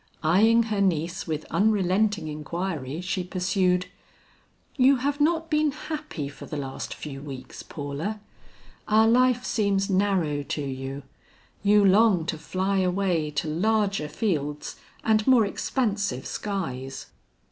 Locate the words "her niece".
0.69-1.27